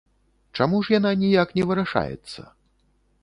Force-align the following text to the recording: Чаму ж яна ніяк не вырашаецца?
Чаму 0.59 0.79
ж 0.85 0.95
яна 0.99 1.11
ніяк 1.23 1.53
не 1.59 1.63
вырашаецца? 1.71 2.41